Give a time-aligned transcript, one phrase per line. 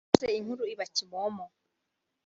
[0.11, 1.45] maze inkuru iba kimomo